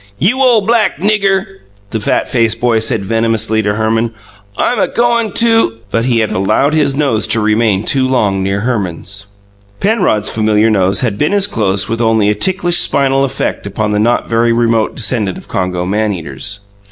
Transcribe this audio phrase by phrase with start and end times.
[0.17, 1.57] "You ole black nigger,"
[1.91, 4.15] the fat faced boy said venomously to Herman,
[4.57, 9.27] "I'm agoin' to" But he had allowed his nose to remain too long near Herman's.
[9.79, 13.99] Penrod's familiar nose had been as close with only a ticklish spinal effect upon the
[13.99, 16.61] not very remote descendant of Congo man eaters.